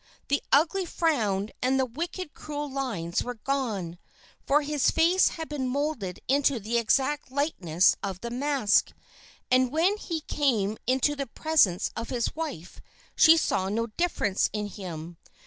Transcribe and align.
The 0.29 0.41
ugly 0.51 0.87
frown 0.87 1.49
and 1.61 1.79
the 1.79 1.85
wicked, 1.85 2.33
cruel 2.33 2.67
lines 2.67 3.21
were 3.23 3.35
gone, 3.35 3.99
for 4.47 4.63
his 4.63 4.89
face 4.89 5.27
had 5.37 5.47
been 5.47 5.67
molded 5.67 6.21
into 6.27 6.59
the 6.59 6.79
exact 6.79 7.29
likeness 7.31 7.95
of 8.01 8.19
the 8.21 8.31
mask; 8.31 8.93
and 9.51 9.71
when 9.71 9.97
he 9.97 10.21
came 10.21 10.79
into 10.87 11.15
the 11.15 11.27
presence 11.27 11.91
of 11.95 12.09
his 12.09 12.35
wife 12.35 12.81
she 13.15 13.37
saw 13.37 13.69
no 13.69 13.85
difference 13.95 14.49
in 14.51 14.65
him. 14.69 15.17